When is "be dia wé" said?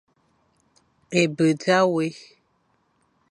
1.35-2.07